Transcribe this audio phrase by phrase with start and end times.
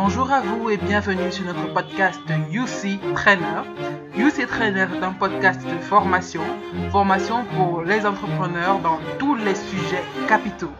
[0.00, 2.20] Bonjour à vous et bienvenue sur notre podcast
[2.52, 3.62] UC Trainer.
[4.16, 6.40] UC Trainer est un podcast de formation,
[6.92, 10.70] formation pour les entrepreneurs dans tous les sujets capitaux.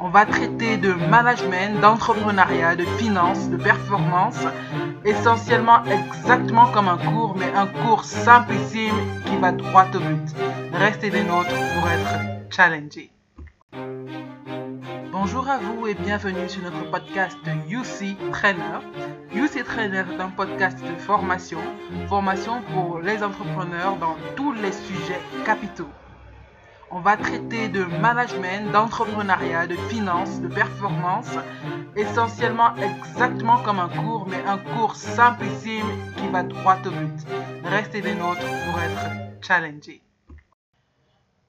[0.00, 4.40] On va traiter de management, d'entrepreneuriat, de finances, de performance,
[5.04, 8.96] essentiellement exactement comme un cours, mais un cours simplissime
[9.26, 10.34] qui va droit au but.
[10.72, 13.10] Restez des nôtres pour être challengés.
[15.26, 17.38] Bonjour à vous et bienvenue sur notre podcast
[17.70, 18.80] UC Trainer.
[19.34, 21.60] UC Trainer est un podcast de formation,
[22.10, 25.88] formation pour les entrepreneurs dans tous les sujets capitaux.
[26.90, 31.30] On va traiter de management, d'entrepreneuriat, de finances, de performance,
[31.96, 35.88] essentiellement exactement comme un cours, mais un cours simplissime
[36.18, 37.26] qui va droit au but.
[37.64, 40.02] Restez des nôtres pour être challengés.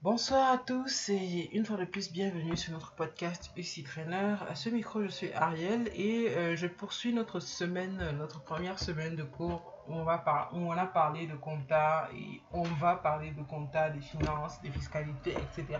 [0.05, 4.35] Bonsoir à tous et une fois de plus bienvenue sur notre podcast UC Trainer.
[4.47, 9.15] À ce micro je suis Ariel et euh, je poursuis notre semaine, notre première semaine
[9.15, 13.31] de cours où on, va par on a parlé de compta et on va parler
[13.31, 15.79] de compta, des finances, des fiscalités, etc.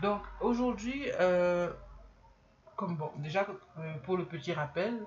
[0.00, 1.70] Donc aujourd'hui, euh,
[2.76, 4.98] comme bon, déjà euh, pour le petit rappel,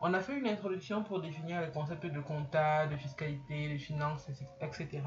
[0.00, 4.28] on a fait une introduction pour définir les concepts de compta, de fiscalité, de finances,
[4.60, 5.02] etc.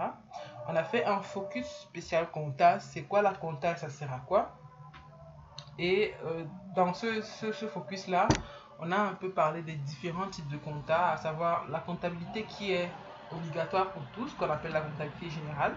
[0.68, 2.80] On a fait un focus spécial compta.
[2.80, 4.58] C'est quoi la compta Ça sert à quoi?
[5.80, 6.44] Et euh,
[6.76, 7.22] dans ce,
[7.74, 8.28] focus-là,
[8.80, 12.74] on a un peu parlé des différents types de compta, à savoir la comptabilité qui
[12.74, 12.90] est
[13.32, 15.74] obligatoire pour tous, qu'on appelle la comptabilité générale,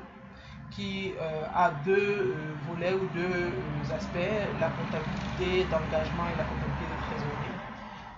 [0.72, 2.34] qui euh, a deux euh,
[2.68, 4.18] volets ou deux aspects,
[4.58, 6.63] la comptabilité d'engagement et la comptabilité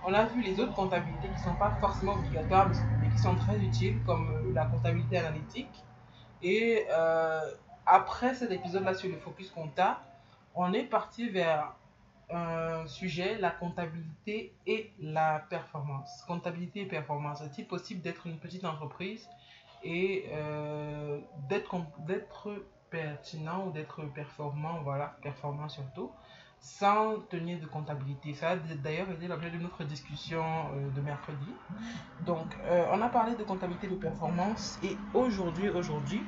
[0.07, 3.35] on a vu les autres comptabilités qui ne sont pas forcément obligatoires, mais qui sont
[3.35, 5.83] très utiles, comme euh, la comptabilité analytique.
[6.41, 7.41] Et euh,
[7.85, 10.01] après cet épisode-là sur le focus compta,
[10.55, 11.75] on est parti vers
[12.29, 16.23] un sujet, la comptabilité et la performance.
[16.25, 17.41] Comptabilité et performance.
[17.41, 19.27] Est-il possible d'être une petite entreprise
[19.83, 21.19] et euh,
[21.49, 21.75] d'être
[22.89, 26.11] pertinent ou d'être performant, voilà, performant surtout,
[26.59, 28.33] sans tenir de comptabilité.
[28.33, 30.43] Ça a d'ailleurs été l'objet de notre discussion
[30.75, 31.47] euh, de mercredi.
[32.19, 36.21] Donc, euh, on a parlé de comptabilité de performance et aujourd'hui, aujourd'hui,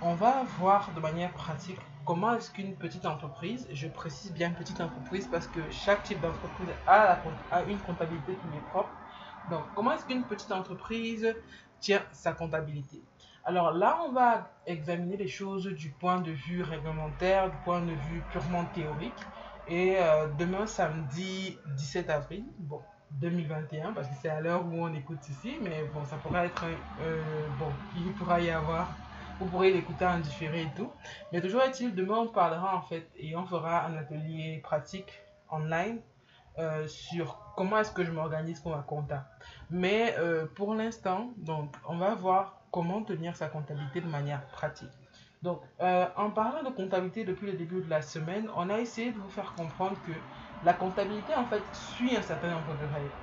[0.00, 4.80] on va voir de manière pratique comment est-ce qu'une petite entreprise, je précise bien petite
[4.80, 8.94] entreprise parce que chaque type d'entreprise a, a une comptabilité qui lui est propre.
[9.48, 11.34] Donc, comment est-ce qu'une petite entreprise
[11.80, 13.02] tient sa comptabilité?
[13.44, 17.92] Alors là, on va examiner les choses du point de vue réglementaire, du point de
[17.92, 19.20] vue purement théorique.
[19.68, 22.80] Et euh, demain, samedi 17 avril, bon,
[23.20, 26.64] 2021, parce que c'est à l'heure où on écoute ici, mais bon, ça pourrait être,
[27.00, 27.22] euh,
[27.58, 27.66] bon,
[27.96, 28.88] il pourra y avoir,
[29.40, 30.90] vous pourrez l'écouter en différé et tout.
[31.32, 35.12] Mais toujours est-il, demain, on parlera en fait, et on fera un atelier pratique
[35.50, 35.98] online
[36.58, 39.26] euh, sur comment est-ce que je m'organise pour ma compta.
[39.70, 40.14] Mais
[40.54, 44.90] pour l'instant, donc, on va voir comment tenir sa comptabilité de manière pratique.
[45.46, 49.12] Donc, euh, en parlant de comptabilité depuis le début de la semaine, on a essayé
[49.12, 50.10] de vous faire comprendre que
[50.64, 53.14] la comptabilité, en fait, suit un certain nombre de règles.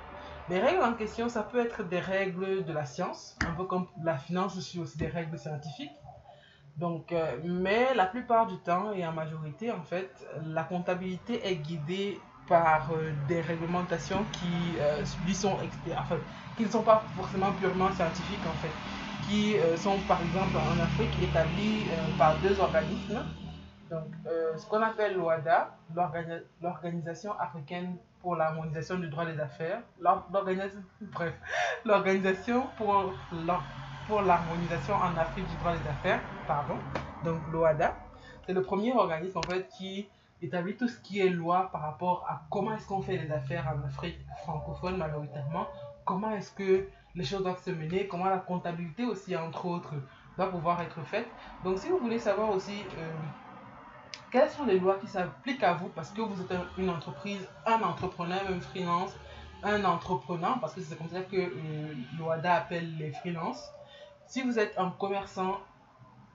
[0.48, 3.88] Les règles en question, ça peut être des règles de la science, un peu comme
[4.02, 5.92] la finance suit aussi des règles scientifiques.
[6.78, 11.56] Donc, euh, mais la plupart du temps et en majorité, en fait, la comptabilité est
[11.56, 14.78] guidée par euh, des réglementations qui
[16.56, 18.74] qui ne sont pas forcément purement scientifiques en fait
[19.26, 23.22] qui euh, sont par exemple en Afrique établis euh, par deux organismes.
[23.90, 25.76] Donc, euh, ce qu'on appelle l'OADA,
[26.62, 29.80] l'Organisation africaine pour l'harmonisation du droit des affaires,
[31.84, 33.12] l'Organisation pour
[34.06, 36.74] pour l'harmonisation en Afrique du droit des affaires, pardon,
[37.24, 37.94] donc l'OADA,
[38.44, 40.06] c'est le premier organisme en fait qui
[40.42, 43.66] établit tout ce qui est loi par rapport à comment est-ce qu'on fait les affaires
[43.74, 45.66] en Afrique francophone majoritairement,
[46.04, 49.94] comment est-ce que les choses doivent se mener, comment la comptabilité aussi, entre autres,
[50.36, 51.28] doit pouvoir être faite.
[51.62, 53.10] Donc, si vous voulez savoir aussi euh,
[54.30, 57.80] quelles sont les lois qui s'appliquent à vous, parce que vous êtes une entreprise, un
[57.82, 59.16] entrepreneur, un freelance,
[59.62, 63.70] un entrepreneur, parce que c'est comme ça que euh, l'OADA appelle les freelances.
[64.26, 65.60] Si vous êtes un commerçant,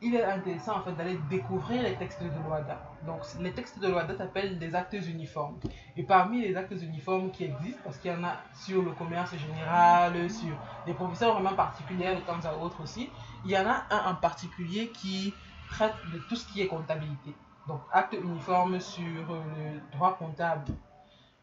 [0.01, 2.81] il est intéressant en fait d'aller découvrir les textes de l'OADA.
[3.05, 5.57] Donc les textes de l'OADA s'appellent des actes uniformes.
[5.97, 9.35] Et parmi les actes uniformes qui existent, parce qu'il y en a sur le commerce
[9.37, 10.55] général, sur
[10.85, 13.09] des professeurs vraiment particuliers de temps à autre aussi,
[13.45, 15.33] il y en a un en particulier qui
[15.69, 17.35] traite de tout ce qui est comptabilité.
[17.67, 20.73] Donc acte uniforme sur le droit comptable.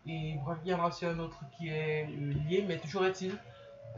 [0.06, 2.06] Et bref, il y en a aussi un autre qui est
[2.48, 3.36] lié, mais toujours est-il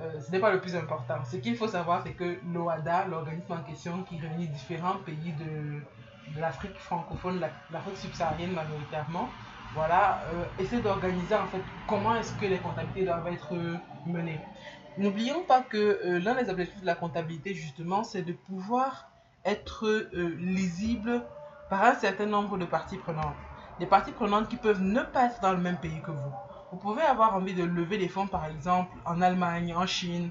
[0.00, 1.25] euh, ce n'est pas le plus important.
[1.25, 5.83] Ce qu'il faut savoir, c'est que l'OADA, l'organisme en question qui réunit différents pays de,
[6.39, 7.41] l'Afrique francophone,
[7.71, 9.31] l'Afrique subsaharienne majoritairement,
[9.75, 10.23] voilà,
[10.59, 13.55] essayer d'organiser en fait comment est-ce que les comptabilités doivent être
[14.06, 14.41] menées.
[14.99, 19.11] N'oublions pas que l'un des objectifs de la comptabilité, justement, c'est de pouvoir
[19.45, 21.23] être lisible
[21.69, 23.37] par un certain nombre de parties prenantes.
[23.79, 26.33] Des parties prenantes qui peuvent ne pas être dans le même pays que vous.
[26.70, 30.29] Vous pouvez avoir envie de lever des fonds, par exemple, en Allemagne, en Chine,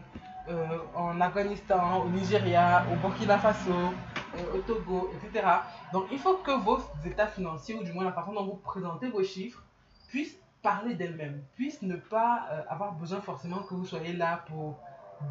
[0.50, 5.48] euh, en Afghanistan, au Nigeria, au Burkina Faso, euh, au Togo, etc.
[5.92, 9.10] Donc, il faut que vos états financiers, ou du moins la façon dont vous présentez
[9.10, 9.64] vos chiffres,
[10.10, 14.78] puissent parler d'elles-mêmes, puissent ne pas euh, avoir besoin forcément que vous soyez là pour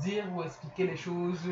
[0.02, 1.48] dire ou expliquer les choses,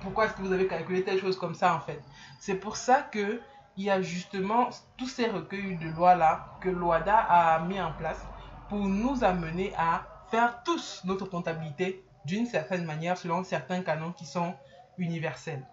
[0.00, 2.02] pourquoi est-ce que vous avez calculé telle chose comme ça en fait.
[2.40, 3.40] C'est pour ça que
[3.76, 8.24] il y a justement tous ces recueils de lois-là que l'OADA a mis en place
[8.68, 14.26] pour nous amener à faire tous notre comptabilité d'une certaine manière selon certains canons qui
[14.26, 14.54] sont
[14.98, 15.64] universels.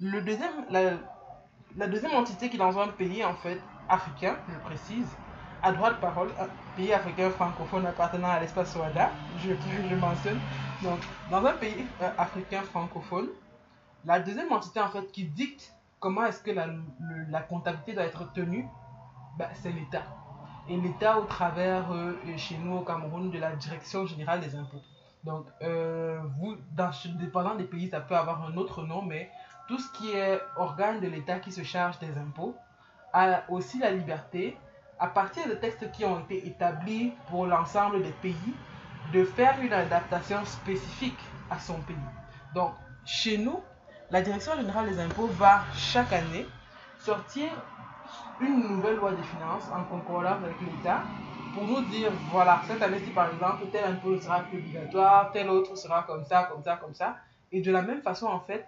[0.00, 5.08] Le deuxième, la, deuxième entité qui dans un pays en fait africain, je précise,
[5.62, 6.46] a droit de parole, un
[6.76, 9.10] pays africain francophone appartenant à l'espace OADA,
[9.42, 9.50] je,
[9.90, 10.38] je mentionne.
[10.82, 10.98] Donc,
[11.30, 13.28] dans un pays euh, africain francophone,
[14.04, 15.74] la deuxième entité en fait qui dicte
[16.04, 18.68] comment est-ce que la, comptabilité doit être tenue,
[19.38, 20.02] bah, c'est l'État.
[20.68, 24.82] Et l'État au travers, euh, chez nous au Cameroun, de la Direction générale des impôts.
[25.24, 29.30] Donc, euh, vous, dans, dépendant des pays, ça peut avoir un autre nom, mais
[29.66, 32.54] tout ce qui est organe de l'État qui se charge des impôts
[33.14, 34.58] a aussi la liberté,
[34.98, 38.54] à partir de textes qui ont été établis pour l'ensemble des pays,
[39.14, 41.96] de faire une adaptation spécifique à son pays.
[42.54, 42.74] Donc,
[43.06, 43.62] chez nous,
[44.10, 46.46] la Direction générale des impôts va chaque année
[46.98, 47.50] sortir
[48.40, 51.02] une nouvelle loi des finances en concordance avec l'État
[51.54, 56.02] pour nous dire, voilà, cette année-ci, par exemple, tel impôt sera obligatoire, tel autre sera
[56.02, 57.16] comme ça, comme ça, comme ça.
[57.52, 58.66] Et de la même façon, en fait,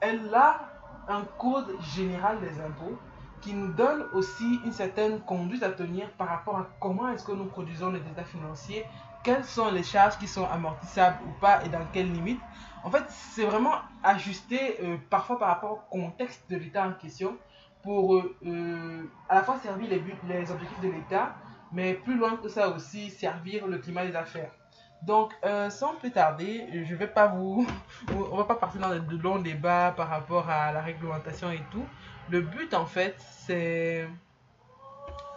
[0.00, 0.60] elle a
[1.08, 2.96] un code général des impôts
[3.40, 7.32] qui nous donne aussi une certaine conduite à tenir par rapport à comment est-ce que
[7.32, 8.84] nous produisons les états financiers,
[9.22, 12.40] quelles sont les charges qui sont amortissables ou pas et dans quelles limites.
[12.84, 17.36] En fait, c'est vraiment ajusté euh, parfois par rapport au contexte de l'État en question
[17.82, 21.34] pour euh, euh, à la fois servir les, buts, les objectifs de l'État,
[21.72, 24.50] mais plus loin que ça aussi servir le climat des affaires.
[25.02, 27.66] Donc, euh, sans plus tarder, je vais pas vous,
[28.14, 31.84] on va pas partir dans de longs débats par rapport à la réglementation et tout.
[32.28, 34.06] Le but, en fait, c'est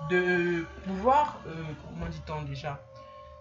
[0.09, 1.39] de pouvoir,
[1.87, 2.79] comment dit-on déjà?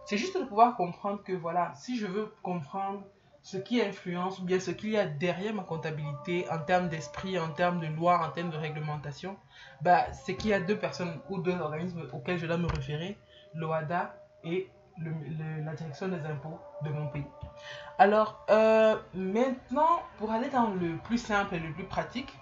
[0.05, 3.03] C'est juste de pouvoir comprendre que voilà, si je veux comprendre
[3.43, 7.39] ce qui influence ou bien ce qu'il y a derrière ma comptabilité en termes d'esprit,
[7.39, 9.37] en termes de loi, en termes de réglementation,
[9.81, 13.19] bah, c'est qu'il y a deux personnes ou deux organismes auxquels je dois me référer,
[13.55, 14.15] l'OADA
[14.45, 17.27] et la direction des impôts de mon pays.
[17.99, 22.39] Alors, euh, maintenant, pour aller dans le plus simple et le plus pratique,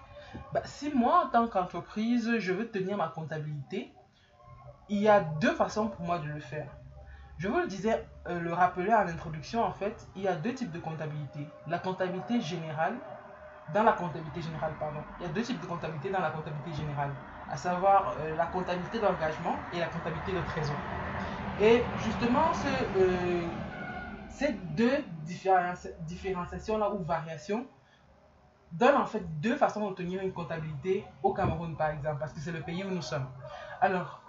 [0.52, 3.92] bah, si moi, en tant qu'entreprise, je veux tenir ma comptabilité,
[4.88, 6.80] il y a deux façons pour moi de le faire.
[7.40, 10.52] Je vous le disais, euh, le rappeler à l'introduction, en fait, il y a deux
[10.52, 11.48] types de comptabilité.
[11.66, 12.98] La comptabilité générale,
[13.72, 15.02] dans la comptabilité générale, pardon.
[15.19, 17.14] Il y a deux types de comptabilité dans la comptabilité générale,
[17.48, 20.76] à savoir euh, la comptabilité d'engagement et la comptabilité de trésor.
[21.58, 23.48] Et justement, euh,
[24.28, 27.66] ces deux différenciations-là ou variations
[28.72, 32.52] donnent en fait deux façons d'obtenir une comptabilité au Cameroun, par exemple, parce que c'est
[32.52, 33.26] le pays où nous sommes.
[33.81, 34.22] Alors,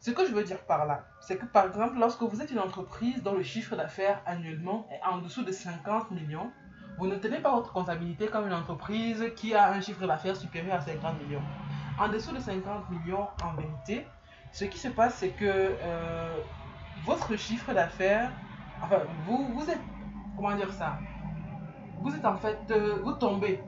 [0.00, 2.58] ce que je veux dire par là, c'est que par exemple, lorsque vous êtes une
[2.58, 6.50] entreprise dont le chiffre d'affaires annuellement est en dessous de 50 millions,
[6.98, 10.76] vous ne tenez pas votre comptabilité comme une entreprise qui a un chiffre d'affaires supérieur
[10.76, 11.42] à 50 millions.
[11.98, 14.06] En dessous de 50 millions, en vérité,
[14.52, 16.36] ce qui se passe, c'est que euh,
[17.04, 18.32] votre chiffre d'affaires,
[18.82, 19.80] enfin, vous, êtes,
[20.34, 20.98] comment dire ça
[22.00, 23.62] Vous êtes en fait, euh, vous tombez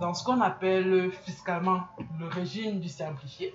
[0.00, 1.84] dans ce qu'on appelle fiscalement
[2.18, 3.54] le régime du simplifié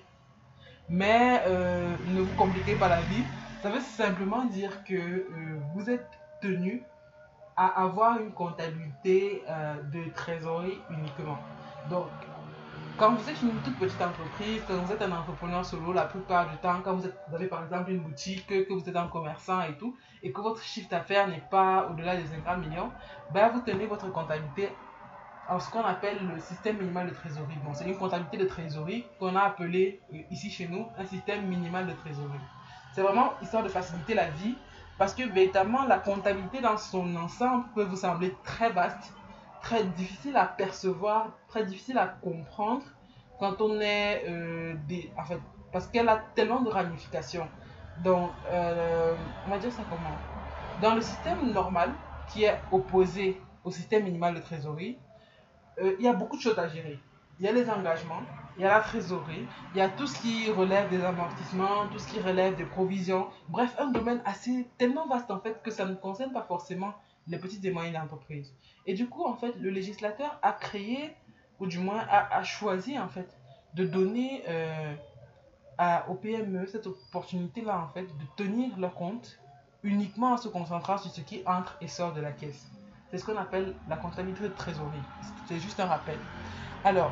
[0.89, 3.23] mais euh, ne vous compliquez pas la vie.
[3.61, 5.25] Ça veut simplement dire que euh,
[5.73, 6.09] vous êtes
[6.41, 6.83] tenu
[7.55, 11.37] à avoir une comptabilité euh, de trésorerie uniquement.
[11.89, 12.07] Donc,
[12.97, 16.49] quand vous êtes une toute petite entreprise, quand vous êtes un entrepreneur solo, la plupart
[16.49, 19.73] du temps, quand vous, avez par exemple une boutique, que vous êtes un commerçant et
[19.77, 22.91] tout, et que votre chiffre d'affaires n'est pas au-delà des 50 millions,
[23.31, 24.69] ben vous tenez votre comptabilité
[25.49, 27.57] en ce qu'on appelle le système minimal de trésorerie.
[27.65, 31.45] Bon, c'est une comptabilité de trésorerie qu'on a appelé euh, ici chez nous un système
[31.47, 32.39] minimal de trésorerie.
[32.93, 34.55] C'est vraiment histoire de faciliter la vie
[34.97, 39.13] parce que véritablement la comptabilité dans son ensemble peut vous sembler très vaste,
[39.61, 42.83] très difficile à percevoir, très difficile à comprendre
[43.39, 44.75] quand on est euh,
[45.71, 47.47] parce qu'elle a tellement de ramifications.
[48.03, 50.15] Donc, euh, on va dire ça comment?
[50.81, 51.91] Dans le système normal
[52.29, 54.97] qui est opposé au système minimal de trésorerie,
[55.79, 56.99] euh, il y a beaucoup de choses à gérer.
[57.39, 58.21] Il y a les engagements,
[58.57, 61.97] il y a la trésorerie, il y a tout ce qui relève des amortissements, tout
[61.97, 63.27] ce qui relève des provisions.
[63.49, 66.93] Bref, un domaine assez tellement vaste en fait que ça ne concerne pas forcément
[67.27, 68.53] les petites et moyennes entreprises.
[68.85, 71.15] Et du coup, en fait, le législateur a créé,
[71.59, 73.35] ou du moins a, choisi en fait,
[73.73, 74.93] de donner euh,
[75.77, 79.39] à, aux PME cette opportunité-là en fait de tenir leur compte
[79.81, 82.67] uniquement en se concentrant sur ce qui entre et sort de la caisse.
[83.13, 85.03] C'est ce qu'on appelle la comptabilité de trésorerie.
[85.45, 86.17] C'est juste un rappel.
[86.83, 87.11] Alors,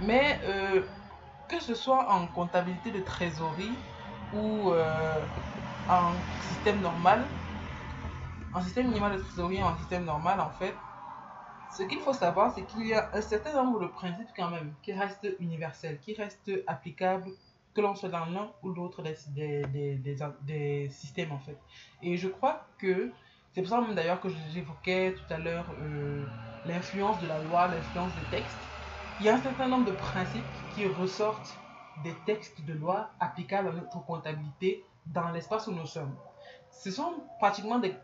[0.00, 0.80] mais euh,
[1.50, 3.76] que ce soit en comptabilité de trésorerie
[4.32, 5.20] ou euh,
[5.90, 6.14] en
[6.48, 7.26] système normal,
[8.54, 10.74] en système minimal de trésorerie en système normal, en fait,
[11.76, 14.72] ce qu'il faut savoir, c'est qu'il y a un certain nombre de principes quand même
[14.82, 17.32] qui restent universels, qui restent applicables,
[17.74, 19.14] que l'on soit dans l'un ou l'autre des,
[19.66, 21.58] des, des, des, systèmes, en fait.
[22.00, 23.12] Et je crois que
[23.56, 26.26] c'est pour ça même d'ailleurs que j'évoquais tout à l'heure euh,
[26.66, 28.68] l'influence de la loi, l'influence des textes
[29.18, 31.58] il y a un certain nombre de principes qui ressortent
[31.96, 36.14] des textes de loi applicables à notre comptabilité dans l'espace où nous sommes.
[36.70, 37.94] Ce sont pratiquement des,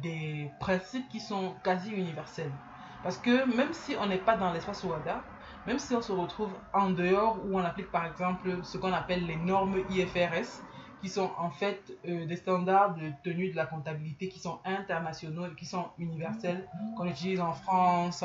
[0.00, 2.54] des principes qui sont quasi universels.
[3.02, 5.22] Parce que même si on n'est pas dans l'espace OADA,
[5.66, 9.26] même si on se retrouve en dehors où on applique par exemple ce qu'on appelle
[9.26, 10.62] les normes IFRS,
[11.06, 15.46] qui sont en fait euh, des standards de tenue de la comptabilité qui sont internationaux
[15.46, 18.24] et qui sont universels, qu'on utilise en France,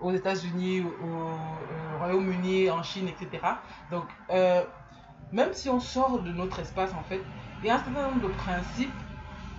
[0.00, 3.40] aux États-Unis, au, Royaume-Uni, en Chine, etc.
[3.92, 4.64] Donc, euh,
[5.30, 7.20] même si on sort de notre espace, en fait,
[7.60, 8.90] il y a un certain nombre de principes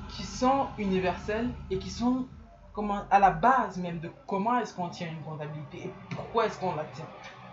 [0.10, 2.28] qui sont universels et qui sont
[3.10, 6.76] à la base même de comment est-ce qu'on tient une comptabilité et pourquoi est-ce qu'on
[6.76, 7.08] la tient.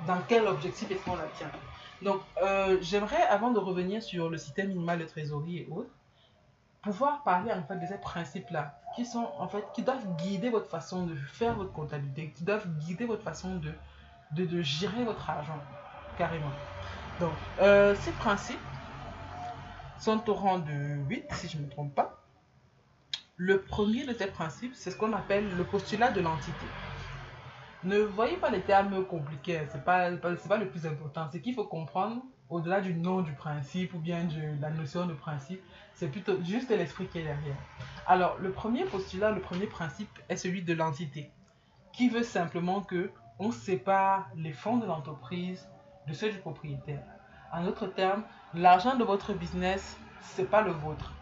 [0.09, 1.53] Dans quel objectif est-ce qu'on la tient.
[2.03, 5.91] Donc, euh, j'aimerais, avant de revenir sur le système minimal de trésorerie et autres,
[6.83, 10.69] pouvoir parler en fait de ces principes-là qui sont en fait qui doivent guider votre
[10.69, 13.73] façon de faire votre comptabilité, qui doivent guider votre façon de,
[14.33, 15.69] de, de gérer votre argent
[16.17, 16.59] carrément.
[17.19, 18.59] Donc, euh, ces principes
[19.99, 22.25] sont au rang de 8 si je ne me trompe pas.
[23.37, 26.77] Le premier de ces principes, c'est ce qu'on appelle le postulat de l'entité.
[27.83, 31.29] Ne voyez pas les termes compliqués, ce n'est pas, pas, le plus important.
[31.33, 35.15] Ce qu'il faut comprendre, au-delà du nom du principe ou bien de la notion de
[35.15, 35.63] principe,
[35.95, 37.57] c'est plutôt juste l'esprit qui est derrière.
[38.07, 41.31] Alors, le premier postulat, le premier principe est celui de l'entité,
[41.95, 45.67] qui veut simplement que on sépare les fonds de l'entreprise
[46.07, 47.03] de ceux du propriétaire.
[47.51, 51.15] En d'autres termes, l'argent de votre business, c'est pas le vôtre.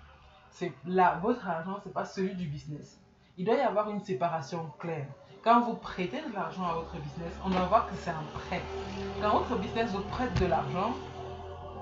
[0.50, 0.73] C'est
[1.21, 3.00] votre argent, c'est pas celui du business.
[3.37, 5.07] Il doit y avoir une séparation claire.
[5.49, 8.61] Quand vous prêtez de l'argent à votre business, on doit voir que c'est un prêt.
[9.23, 10.93] Quand votre business vous prête de l'argent,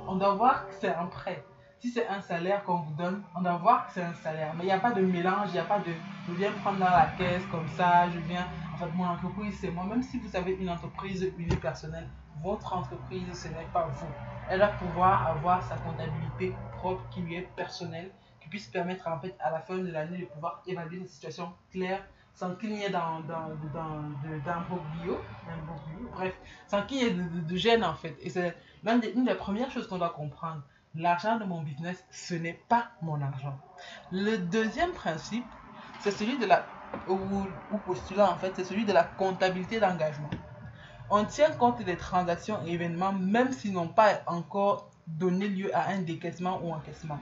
[0.06, 1.44] on doit voir que c'est un prêt.
[1.80, 4.54] Si c'est un salaire qu'on vous donne, on doit voir que c'est un salaire.
[4.56, 5.90] Mais il n'y a pas de mélange, il n'y a pas de
[6.28, 8.46] je viens prendre dans la caisse comme ça, je viens.
[8.72, 9.82] En fait, mon entreprise, c'est moi.
[9.82, 12.06] Même si vous avez une entreprise unipersonnelle,
[12.44, 14.06] votre entreprise, ce n'est pas vous.
[14.48, 19.18] Elle va pouvoir avoir sa comptabilité propre qui lui est personnelle, qui puisse permettre en
[19.18, 22.04] fait à la fin de l'année de pouvoir évaluer une situation claire
[22.42, 24.60] ait dans, dans, dans,
[25.02, 25.20] bio,
[26.12, 26.34] bref,
[26.66, 28.16] sans qu'il y ait de, de, de, gêne en fait.
[28.20, 30.62] Et c'est l'une des premières choses qu'on doit comprendre
[30.94, 33.58] l'argent de mon business, ce n'est pas mon argent.
[34.10, 35.44] Le deuxième principe,
[36.00, 36.66] c'est celui de la,
[37.08, 37.46] ou,
[37.86, 40.30] postulat en fait, c'est celui de la comptabilité d'engagement.
[41.10, 45.88] On tient compte des transactions et événements même s'ils n'ont pas encore donné lieu à
[45.90, 47.20] un décaissement ou encaissement.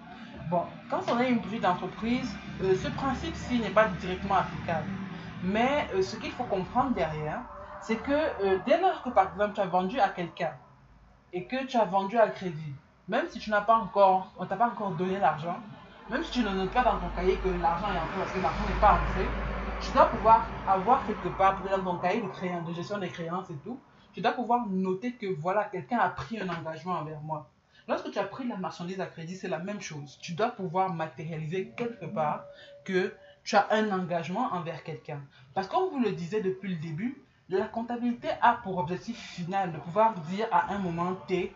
[0.50, 2.28] Bon, quand on a une petite entreprise,
[2.62, 4.88] euh, ce principe-ci n'est pas directement applicable.
[5.44, 7.42] Mais euh, ce qu'il faut comprendre derrière,
[7.80, 10.54] c'est que euh, dès lors que par exemple tu as vendu à quelqu'un
[11.34, 12.74] et que tu as vendu à crédit,
[13.08, 15.58] même si tu n'as pas encore, on t'a pas encore donné l'argent,
[16.08, 18.38] même si tu ne notes pas dans ton cahier que l'argent est entré parce que
[18.38, 19.36] l'argent n'est pas entré,
[19.78, 23.50] tu dois pouvoir avoir quelque part, dans ton cahier de, créance, de gestion des créances
[23.50, 23.78] et tout,
[24.14, 27.50] tu dois pouvoir noter que voilà, quelqu'un a pris un engagement envers moi.
[27.86, 30.18] Lorsque tu as pris la marchandise à crédit, c'est la même chose.
[30.22, 32.44] Tu dois pouvoir matérialiser quelque part
[32.84, 35.20] que tu as un engagement envers quelqu'un.
[35.52, 39.72] Parce que comme vous le disiez depuis le début, la comptabilité a pour objectif final
[39.72, 41.54] de pouvoir dire à un moment T,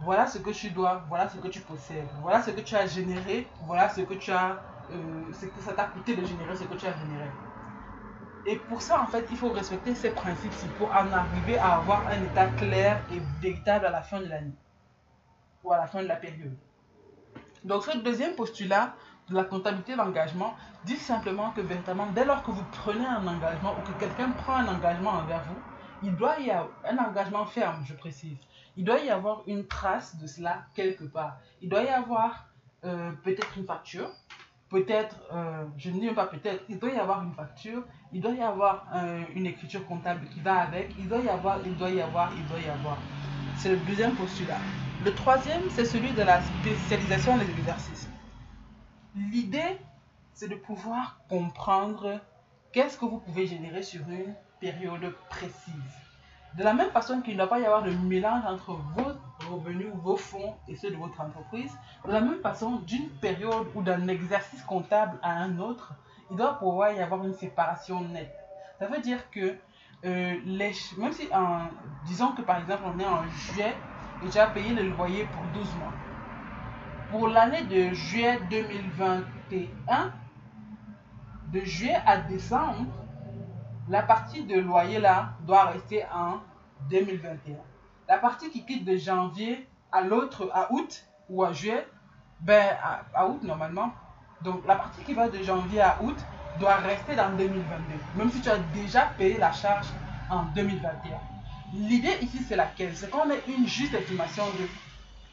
[0.00, 2.86] voilà ce que tu dois, voilà ce que tu possèdes, voilà ce que tu as
[2.86, 6.64] généré, voilà ce que tu as, euh, ce que ça t'a coûté de générer ce
[6.64, 7.28] que tu as généré.
[8.46, 12.06] Et pour ça, en fait, il faut respecter ces principes pour en arriver à avoir
[12.06, 14.54] un état clair et véritable à la fin de l'année
[15.64, 16.56] ou à la fin de la période.
[17.64, 18.94] Donc, ce deuxième postulat
[19.30, 20.54] la comptabilité d'engagement
[20.84, 24.56] dit simplement que véritablement, dès lors que vous prenez un engagement ou que quelqu'un prend
[24.56, 25.60] un engagement envers vous,
[26.02, 28.36] il doit y avoir un engagement ferme, je précise
[28.76, 31.38] il doit y avoir une trace de cela quelque part.
[31.62, 32.46] Il doit y avoir
[32.84, 34.10] euh, peut-être une facture,
[34.68, 38.32] peut-être, euh, je ne dis pas peut-être, il doit y avoir une facture, il doit
[38.32, 41.90] y avoir euh, une écriture comptable qui va avec, il doit y avoir, il doit
[41.90, 42.98] y avoir, il doit y avoir.
[43.56, 44.58] C'est le deuxième postulat.
[45.04, 48.08] Le troisième, c'est celui de la spécialisation des exercices.
[49.16, 49.78] L'idée,
[50.34, 52.20] c'est de pouvoir comprendre
[52.70, 55.72] qu'est-ce que vous pouvez générer sur une période précise.
[56.54, 59.88] De la même façon qu'il ne doit pas y avoir de mélange entre vos revenus,
[59.94, 61.72] vos fonds et ceux de votre entreprise,
[62.06, 65.94] de la même façon, d'une période ou d'un exercice comptable à un autre,
[66.30, 68.36] il doit pouvoir y avoir une séparation nette.
[68.78, 69.56] Ça veut dire que
[70.04, 71.68] euh, même si, en,
[72.04, 73.74] disons que par exemple on est en juillet
[74.26, 75.92] et tu as payé le loyer pour 12 mois.
[77.10, 80.12] Pour l'année de juillet 2021,
[81.52, 82.84] de juillet à décembre,
[83.88, 86.40] la partie de loyer là doit rester en
[86.90, 87.54] 2021.
[88.08, 91.86] La partie qui quitte de janvier à l'autre, à août ou à juillet,
[92.40, 92.76] ben
[93.14, 93.92] à, août normalement.
[94.42, 96.16] Donc la partie qui va de janvier à août
[96.58, 97.62] doit rester dans 2022,
[98.16, 99.86] même si tu as déjà payé la charge
[100.28, 100.92] en 2021.
[101.72, 102.96] L'idée ici c'est laquelle?
[102.96, 104.66] C'est qu'on ait une juste estimation de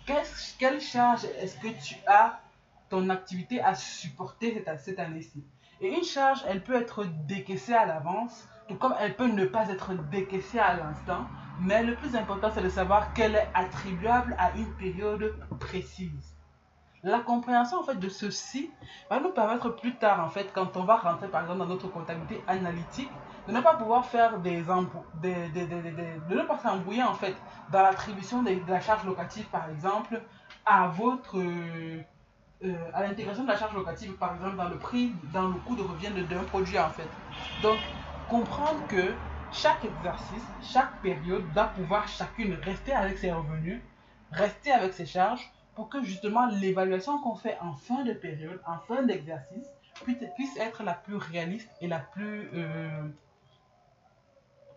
[0.06, 2.40] quelle charge est-ce que tu as
[2.90, 5.44] ton activité à supporter cette, cette année-ci?
[5.82, 9.70] Et une charge, elle peut être décaissée à l'avance, tout comme elle peut ne pas
[9.70, 11.26] être décaissée à l'instant.
[11.60, 16.34] Mais le plus important, c'est de savoir qu'elle est attribuable à une période précise.
[17.04, 18.72] La compréhension en fait de ceci
[19.10, 21.90] va nous permettre plus tard en fait quand on va rentrer par exemple dans notre
[21.90, 23.10] comptabilité analytique
[23.48, 24.64] de ne pas pouvoir faire des,
[25.22, 27.36] des, de ne pas s'embrouiller en fait
[27.72, 30.22] dans l'attribution de, la charge locative par exemple
[30.66, 35.50] à votre euh, à l'intégration de la charge locative, par exemple, dans le prix, dans
[35.50, 37.10] le coût de revient d'un produit, en fait.
[37.62, 37.78] Donc,
[38.30, 39.14] comprendre que
[39.52, 43.82] chaque exercice, chaque période doit pouvoir chacune rester avec ses revenus,
[44.32, 48.78] rester avec ses charges, pour que justement l'évaluation qu'on fait en fin de période, en
[48.80, 49.68] fin d'exercice,
[50.06, 52.90] puisse être la plus réaliste et la plus euh,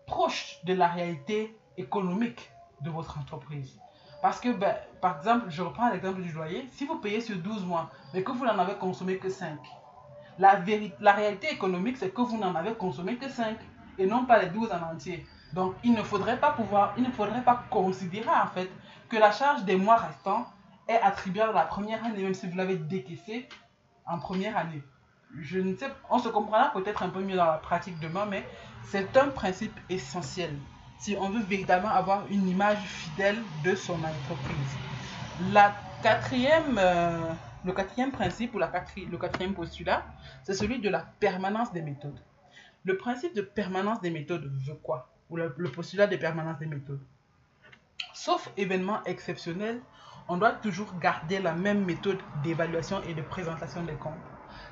[0.07, 2.49] proche de la réalité économique
[2.81, 3.79] de votre entreprise.
[4.21, 6.67] Parce que, ben, par exemple, je reprends l'exemple du loyer.
[6.71, 9.59] Si vous payez sur 12 mois, mais que vous n'en avez consommé que 5,
[10.39, 10.59] la,
[10.99, 13.57] la réalité économique, c'est que vous n'en avez consommé que 5
[13.99, 15.25] et non pas les 12 en entier.
[15.53, 18.69] Donc, il ne faudrait pas pouvoir, il ne faudrait pas considérer en fait
[19.09, 20.47] que la charge des mois restants
[20.87, 23.47] est attribuable à la première année, même si vous l'avez décaissé
[24.05, 24.81] en première année.
[25.35, 28.47] Je ne sais, on se comprendra peut-être un peu mieux dans la pratique demain, mais
[28.83, 30.57] c'est un principe essentiel
[30.97, 34.75] si on veut véritablement avoir une image fidèle de son entreprise.
[35.51, 37.31] La quatrième, euh,
[37.63, 40.05] le quatrième principe ou le quatrième postulat,
[40.43, 42.19] c'est celui de la permanence des méthodes.
[42.83, 45.09] Le principe de permanence des méthodes veut quoi?
[45.29, 47.01] Ou le, postulat de permanence des méthodes?
[48.13, 49.81] Sauf événement exceptionnel,
[50.29, 54.15] on doit toujours garder la même méthode d'évaluation et de présentation des comptes.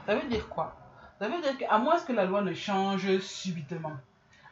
[0.05, 0.81] Ça veut dire quoi?
[1.19, 3.97] Ça veut dire qu'à moins que la loi ne change subitement,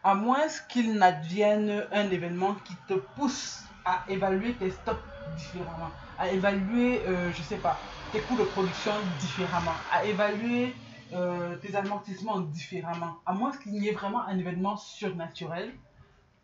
[0.03, 6.29] à moins qu'il n'advienne un événement qui te pousse à évaluer tes stocks différemment, à
[6.31, 10.75] évaluer, euh, je sais pas, tes coûts de production différemment, à évaluer
[11.13, 15.77] euh, tes amortissements différemment, à moins qu'il n'y ait vraiment un événement surnaturel,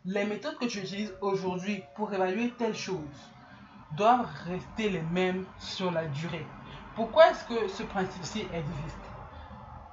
[0.04, 3.34] les méthodes que tu utilises aujourd'hui pour évaluer telle chose
[3.90, 6.59] doivent rester les mêmes sur la durée.
[7.00, 9.00] Pourquoi est-ce que ce principe-ci existe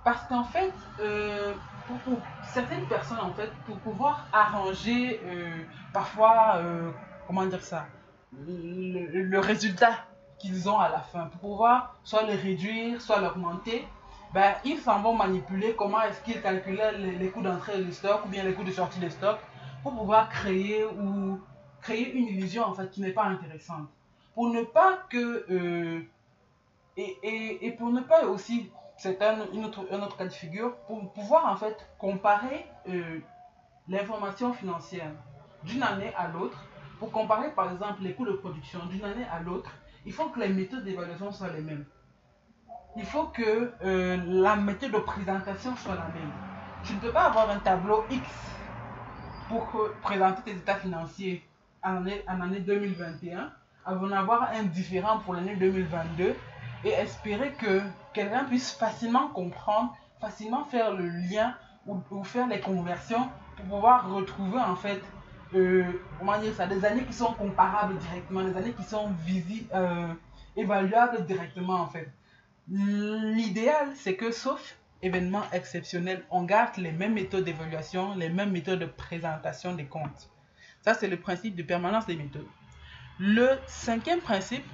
[0.04, 1.54] Parce qu'en fait, euh,
[1.88, 5.50] pour, certaines personnes, en fait, pour pouvoir arranger euh,
[5.94, 6.92] parfois, euh,
[7.26, 7.86] comment dire ça,
[8.46, 9.94] le, résultat
[10.38, 13.88] qu'ils ont à la fin, pour pouvoir soit le réduire, soit l'augmenter,
[14.34, 18.28] ben, ils s'en vont manipuler comment est-ce qu'ils calculent les, coûts d'entrée de stock ou
[18.28, 19.40] bien les coûts de sortie de stock
[19.82, 21.40] pour pouvoir créer ou
[21.80, 23.88] créer une illusion en fait qui n'est pas intéressante.
[24.36, 26.04] Pour ne pas que
[26.98, 30.76] et, et, et, pour ne pas aussi c'est un, autre, un autre cas de figure
[30.88, 33.20] pour pouvoir en fait comparer euh,
[33.88, 35.12] l'information financière
[35.64, 36.66] d'une année à l'autre.
[37.00, 39.72] Pour comparer par exemple les coûts de production d'une année à l'autre,
[40.06, 41.86] il faut que les méthodes d'évaluation soient les mêmes.
[42.96, 46.32] Il faut que euh, la méthode de présentation soit la même.
[46.84, 48.28] Tu ne peux pas avoir un tableau X
[49.48, 49.68] pour
[50.02, 51.48] présenter tes états financiers
[51.84, 53.52] en année, en année 2021
[53.86, 56.36] avant d'avoir un différent pour l'année 2022
[56.84, 57.82] et espérer que
[58.14, 64.60] quelqu'un puisse facilement comprendre, facilement faire le lien ou, faire les conversions pour pouvoir retrouver
[64.60, 65.02] en fait,
[65.56, 65.84] euh,
[66.56, 70.14] ça, des années qui sont comparables directement, des années qui sont visibles, euh,
[70.56, 72.12] évaluables directement en fait.
[72.70, 78.80] L'idéal, c'est que sauf événement exceptionnel, on garde les mêmes méthodes d'évaluation, les mêmes méthodes
[78.80, 80.30] de présentation des comptes.
[80.82, 82.48] Ça, c'est le principe de permanence des méthodes.
[83.20, 84.66] Le cinquième principe,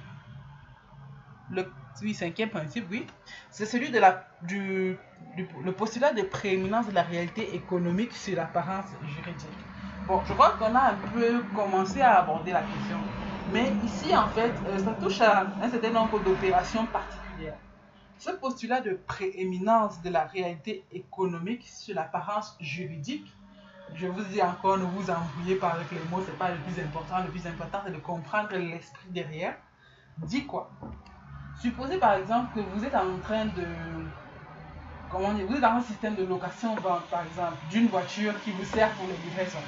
[1.50, 3.06] le oui, cinquième principe, oui,
[3.50, 4.98] c'est celui de la, du,
[5.36, 9.66] le postulat de prééminence de la réalité économique sur l'apparence juridique.
[10.06, 12.98] Bon, je crois qu'on a un peu commencé à aborder la question.
[13.46, 17.58] Mais ici, en fait, euh, ça touche à un certain nombre d'opérations particulières.
[18.18, 23.26] Ce postulat de prééminence de la réalité économique sur l'apparence juridique,
[23.94, 26.78] je vous dis encore, ne vous embrouillez pas avec les mots, c'est pas le plus
[26.80, 27.22] important.
[27.22, 29.56] Le plus important, c'est de comprendre l'esprit derrière.
[30.18, 30.70] Dit quoi?
[31.60, 33.66] Supposez par exemple que vous êtes en train de.
[35.10, 38.64] Comment dire Vous êtes dans un système de location-vente, par exemple, d'une voiture qui vous
[38.64, 39.58] sert pour les livraisons.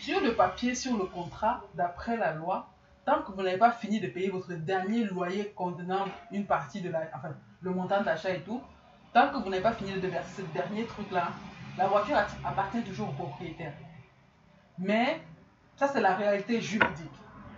[0.00, 2.68] Sur le papier, sur le contrat, d'après la loi,
[3.06, 6.90] tant que vous n'avez pas fini de payer votre dernier loyer contenant une partie de
[6.90, 7.00] la.
[7.14, 7.30] Enfin,
[7.62, 8.60] le montant d'achat et tout,
[9.14, 11.28] tant que vous n'avez pas fini de verser ce dernier truc-là,
[11.78, 13.72] la voiture appartient toujours au propriétaire.
[14.78, 15.20] Mais
[15.76, 17.10] ça, c'est la réalité juridique.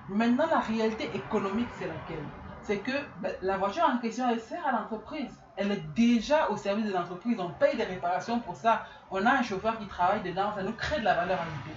[0.08, 2.24] Maintenant, la réalité économique, c'est laquelle?
[2.66, 5.30] C'est que ben, la voiture en question, elle sert à l'entreprise.
[5.56, 7.38] Elle est déjà au service de l'entreprise.
[7.38, 8.84] On paye des réparations pour ça.
[9.10, 10.52] On a un chauffeur qui travaille dedans.
[10.54, 11.76] Ça nous crée de la valeur ajoutée.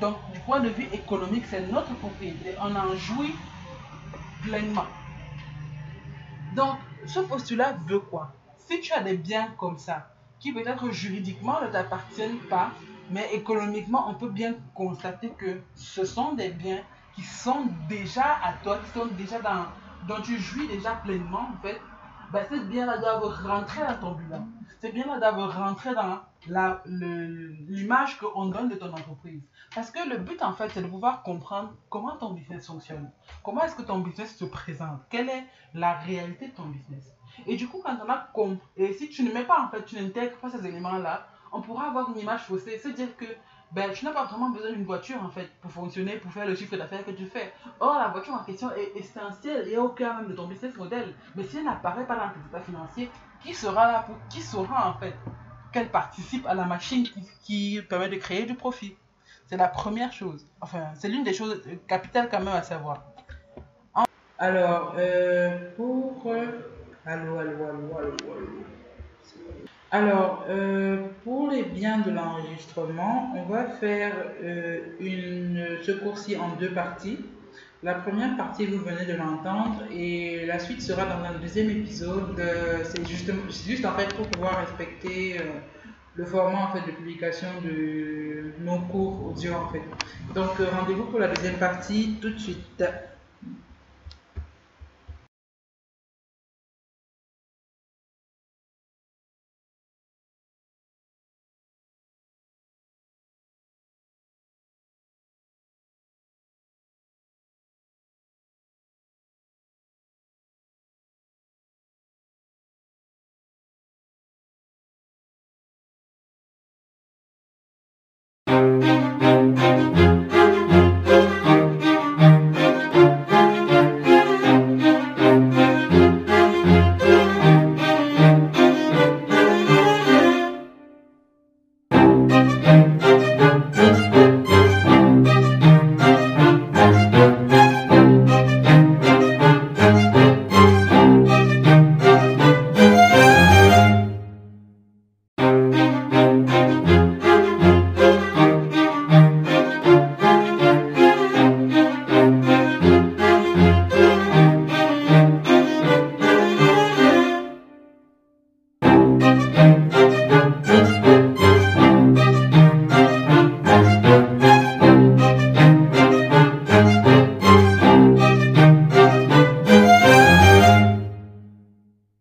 [0.00, 2.54] Donc, du point de vue économique, c'est notre propriété.
[2.60, 3.34] On en jouit
[4.42, 4.86] pleinement.
[6.56, 8.32] Donc, ce postulat veut quoi?
[8.58, 10.08] Si tu as des biens comme ça,
[10.40, 12.72] qui peut-être juridiquement ne t'appartiennent pas,
[13.08, 16.82] mais économiquement, on peut bien constater que ce sont des biens
[17.14, 19.66] qui sont déjà à toi, qui sont déjà dans,
[20.06, 21.80] dont tu jouis déjà pleinement, en fait,
[22.32, 24.46] ben, ces biens-là doivent rentrer dans ton bilan.
[24.80, 26.20] Ces biens-là doivent rentrer dans
[26.86, 29.42] l'image qu'on donne de ton entreprise.
[29.74, 33.10] Parce que le but, en fait, c'est de pouvoir comprendre comment ton business fonctionne.
[33.42, 35.00] Comment est-ce que ton business se présente?
[35.08, 37.12] Quelle est la réalité de ton business?
[37.46, 39.84] Et du coup, quand on a compris, et si tu ne mets pas, en fait,
[39.84, 43.26] tu n'intègres pas ces éléments-là, on pourra avoir une image faussée, se dire que
[43.72, 46.54] ben, tu n'as pas vraiment besoin d'une voiture en fait pour fonctionner, pour faire le
[46.54, 47.52] chiffre d'affaires que tu fais.
[47.80, 51.14] Or, la voiture en question est essentielle et au cœur même de ton business model.
[51.34, 53.10] Mais si elle n'apparaît pas dans tes états financiers,
[53.42, 55.14] qui sera là pour qui saura en fait
[55.72, 57.06] qu'elle participe à la machine
[57.42, 58.96] qui, permet de créer du profit?
[59.46, 60.46] C'est la première chose.
[60.60, 63.04] Enfin, c'est l'une des choses capitales quand même à savoir.
[64.38, 66.26] Alors, euh, pour.
[67.04, 68.75] Allô, allô, allô, allô, allô.
[69.92, 76.70] Alors, euh, pour les biens de l'enregistrement, on va faire euh, ce cours-ci en deux
[76.70, 77.18] parties.
[77.84, 82.38] La première partie, vous venez de l'entendre, et la suite sera dans un deuxième épisode.
[82.40, 83.30] Euh, c'est juste,
[83.64, 85.36] juste en fait pour pouvoir respecter
[86.16, 89.82] le format en fait, de publication de nos cours audio en fait.
[90.34, 92.82] Donc, rendez-vous pour la deuxième partie tout de suite.